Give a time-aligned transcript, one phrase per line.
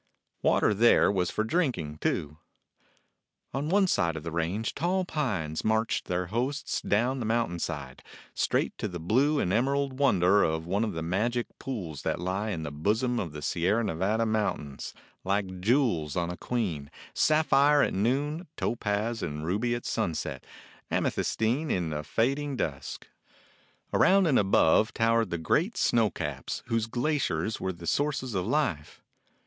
[0.41, 2.39] Water there was for drinking, too.
[3.53, 8.01] On one side of the range tall pines marched their hosts down the mountainside,
[8.33, 12.49] straight to the blue and emerald wonder of one of those magic pools that lie
[12.49, 17.93] in the bosom of the Sierra Nevada Mountains, like jewels on a queen; sapphire at
[17.93, 20.43] noon, topaz and ruby at sunset,
[20.89, 23.07] amethys tine in the fading dusk.
[23.93, 26.87] Around and above 9 DOG HEROES OF MANY LANDS towered the great snow caps, whose
[26.87, 29.03] glaciers were the sources of life.